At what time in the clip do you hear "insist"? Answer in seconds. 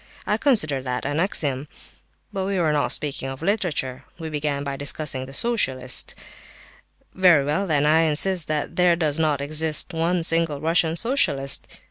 7.99-8.47